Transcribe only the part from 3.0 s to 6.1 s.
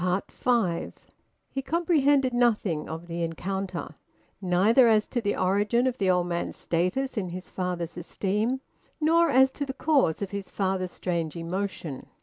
the encounter; neither as to the origin of the